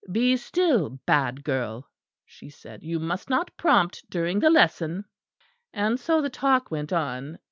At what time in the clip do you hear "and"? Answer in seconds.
5.73-5.99